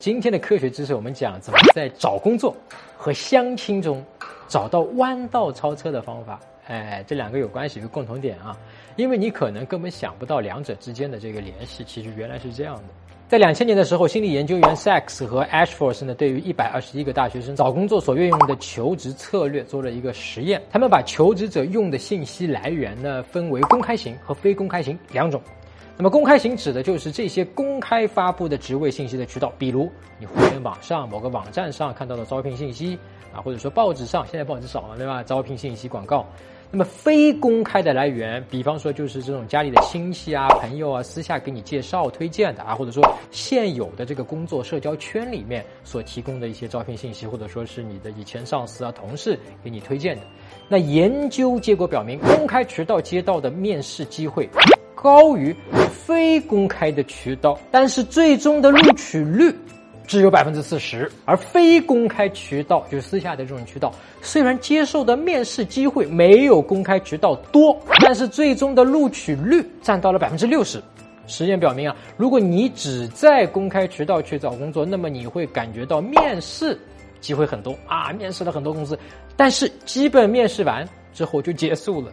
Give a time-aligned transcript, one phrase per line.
[0.00, 2.56] 今天的科学知识，我们讲怎么在找工作
[2.96, 4.00] 和相亲中
[4.46, 6.38] 找到弯道超车的方法。
[6.68, 8.56] 哎，这两个有关系，有共同点啊，
[8.94, 12.82] 因为你可能根本想不到两者之间的这个联系，其实原来是这样的。
[13.26, 20.62] 在两千年的时候，心理研究员 Sachs 和 Ashford 呢，对于一百二十一个大学生找工作所运用的求职策略做了一个实验。
[20.70, 25.42] 他们把求职者用的信息来源呢，分为公开型和非公开型两种。
[26.00, 29.90] 那么公开型指的就是这些公开发布的职位信息的渠道，比如
[30.20, 32.96] 你互联网上某个网站上看到的招聘信息
[33.34, 35.24] 啊，或者说报纸上，现在报纸少了对吧？
[35.24, 36.24] 招聘信息广告。
[36.70, 43.02] 那么非公开的来源，比方说就是这种家里的亲戚啊、朋友啊私下给你介绍推荐的啊，或者说
[43.32, 50.22] 现有的这个工作社交圈里面所提供的一些招聘信息，或者说是你的以前上司啊、同事给你推荐的。
[50.68, 54.48] 那研究结果表明，公开渠道接到的面试机会。
[55.00, 55.54] 高于
[55.92, 59.54] 非公开的渠道，但是最终的录取率
[60.08, 61.08] 只有百分之四十。
[61.24, 70.82] 而非公开渠道，就是私下的这种渠道，虽然接受的面试机会没有公开渠道多，但是最终的录取率占到了百分之六十。
[71.28, 76.76] 实验表明啊，如果你只在公开渠道去找工作，那么你会感觉到面试
[77.20, 78.98] 机会很多啊，面试了很多公司，
[79.36, 82.10] 但是基本面试完之后就结束了。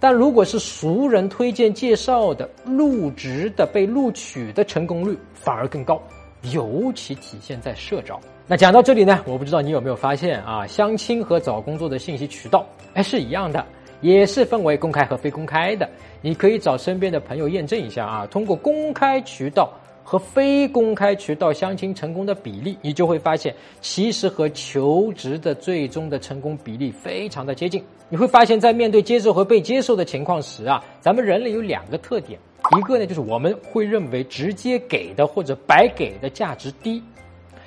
[0.00, 6.02] 但如果是熟人推荐介绍的入职的被录取的成功率反而更高，
[6.52, 8.18] 尤其体现在社招。
[8.46, 13.64] 那讲到这里呢，我不知道你有没有发现啊，相亲和找工作的信息渠道哎是一样的，
[14.00, 15.88] 也是分为公开和非公开的。
[16.22, 19.70] 你可以找身边的朋友验证一下啊，通过公开渠道。
[20.02, 27.84] 和非公开渠道相亲成功的比例，你就会发现，其实和求职的最终的成功比例非常的接近。
[28.08, 32.38] 你会发现在面对接受和被接受的情况时啊，咱们人类有两个特点，
[32.76, 37.00] 一个呢就是我们会认为直接给的或者白给的价值低，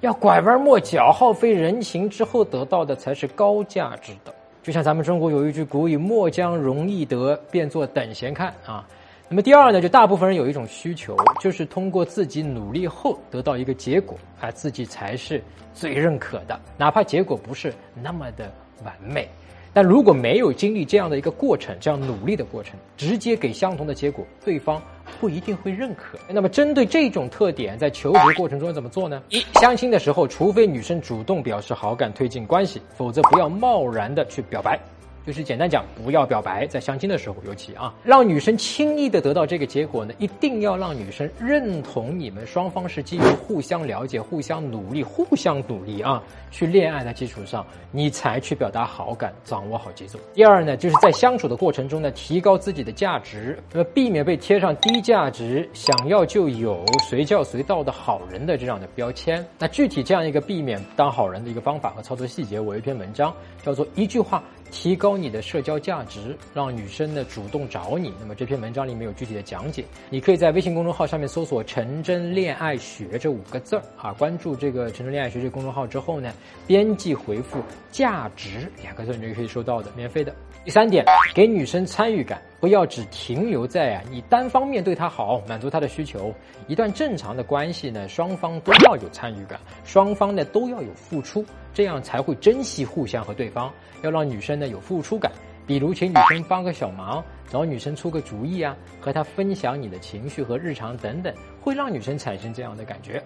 [0.00, 4.34] 要拐弯抹角、耗费人情之后得到的才是高价值的。
[4.60, 8.88] 就像咱们中国有一句古语：“莫将容易得，变作等闲看”啊。
[9.34, 18.48] 那么第二呢，就大部分人有一种需求，就是通过自己努力后得到一个结果，啊，自己才是最认可的，哪怕结果不是那么的
[18.84, 19.28] 完美。
[19.72, 24.80] 但如果没有经历这样的一个过程，这样努力的过程，直接给相同的结果，对方
[25.20, 26.16] 不一定会认可。
[26.28, 29.20] 那么针对这种特点，在求职过程中怎么做呢？
[29.30, 34.78] 一相亲的时候，除非女生主动表示好感、推进关系，否则不要贸然的去表白。
[35.26, 50.18] 就是简单讲，不要表白，在相亲的时候尤其啊，让女生轻易的得到这个结果呢，一定要让女生认同你们双方是基于互相了解、互相努力、互相努力啊，去恋爱的基础上，你才去表达好感，掌握好节奏。
[50.34, 59.42] 第二呢，就是在相处的过程中呢，提高自己的价值，那么避免被贴上低价值、想要就有、随叫随到的好人的这样的标签。
[59.58, 64.44] 那具体这样一个避免当好人的一个方法和操作细节，我有一篇文章叫做一句话。
[64.70, 68.12] 提高你的社交价值，让女生呢主动找你。
[68.20, 76.32] 那么这篇文章里面有具体的讲解，你可以在微信公众号上面搜索“陈真恋爱学”这五个字儿啊，关注这个“陈真恋爱学”这个公众号之后呢，
[76.66, 80.34] 编辑回复“价值”两个字，你就可以收到的，免费的。
[80.64, 81.04] 第三点，
[81.34, 86.32] 给女生参与感，不要只停留在啊你单方面对她好，满足她的需求。
[86.68, 91.44] 一段正常的关系呢，双方都要有参与感，双方呢都要有付出。
[91.74, 93.70] 这样才会珍惜互相和对方，
[94.00, 95.30] 要让女生呢有付出感，
[95.66, 103.22] 比如请女生帮个小忙，找女生出个主意啊，和她分享你的情绪和日常等等，会让女生产生这样的感觉。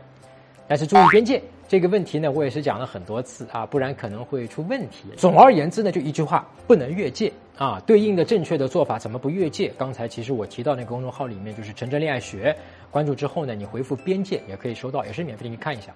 [0.67, 5.05] 但是注意边界这个问题呢，我也是讲了很多次啊，不然可能会出问题。
[5.19, 7.79] 总而言之呢，就一句话，不能越界啊。
[7.87, 9.71] 对应的正确的做法怎么不越界？
[9.77, 12.57] 刚才其实我提到那个公众号里面就是陈真恋爱学，
[12.91, 15.93] 关注之后呢，你回复边界也可以收到，也是免费的，你看一下。